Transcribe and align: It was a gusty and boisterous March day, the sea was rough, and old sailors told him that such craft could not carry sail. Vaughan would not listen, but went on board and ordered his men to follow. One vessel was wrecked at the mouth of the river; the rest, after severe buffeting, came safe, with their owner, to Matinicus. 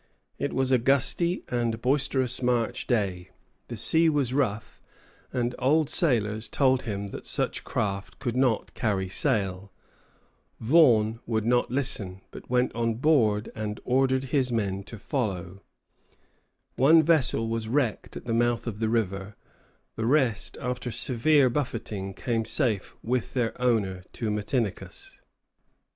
It 0.39 0.51
was 0.51 0.71
a 0.71 0.79
gusty 0.79 1.43
and 1.49 1.79
boisterous 1.79 2.41
March 2.41 2.87
day, 2.87 3.29
the 3.67 3.77
sea 3.77 4.09
was 4.09 4.33
rough, 4.33 4.81
and 5.31 5.53
old 5.59 5.91
sailors 5.91 6.49
told 6.49 6.81
him 6.81 7.09
that 7.09 7.23
such 7.23 7.63
craft 7.63 8.17
could 8.17 8.35
not 8.35 8.73
carry 8.73 9.07
sail. 9.07 9.71
Vaughan 10.59 11.19
would 11.27 11.45
not 11.45 11.69
listen, 11.69 12.21
but 12.31 12.49
went 12.49 12.73
on 12.73 12.95
board 12.95 13.51
and 13.53 13.79
ordered 13.85 14.23
his 14.33 14.51
men 14.51 14.81
to 14.85 14.97
follow. 14.97 15.61
One 16.77 17.03
vessel 17.03 17.47
was 17.47 17.67
wrecked 17.67 18.17
at 18.17 18.25
the 18.25 18.33
mouth 18.33 18.65
of 18.65 18.79
the 18.79 18.89
river; 18.89 19.35
the 19.95 20.07
rest, 20.07 20.57
after 20.59 20.89
severe 20.89 21.47
buffeting, 21.47 22.15
came 22.15 22.43
safe, 22.43 22.95
with 23.03 23.35
their 23.35 23.53
owner, 23.61 24.01
to 24.13 24.31
Matinicus. 24.31 25.21